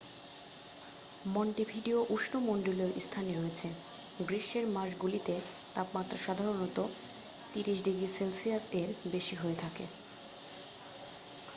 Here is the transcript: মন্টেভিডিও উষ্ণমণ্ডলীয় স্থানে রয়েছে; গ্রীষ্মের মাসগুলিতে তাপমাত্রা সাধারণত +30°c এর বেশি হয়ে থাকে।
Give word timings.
মন্টেভিডিও 1.25 1.97
উষ্ণমণ্ডলীয় 2.09 2.89
স্থানে 2.99 3.31
রয়েছে; 3.35 3.67
গ্রীষ্মের 4.19 4.65
মাসগুলিতে 4.69 5.33
তাপমাত্রা 5.75 6.17
সাধারণত 6.25 6.77
+30°c 7.53 8.39
এর 8.81 8.89
বেশি 9.11 9.35
হয়ে 9.35 9.57
থাকে। 9.63 9.85